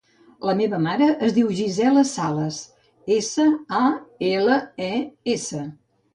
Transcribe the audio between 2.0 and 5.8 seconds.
Sales: essa, a, ela, e, essa.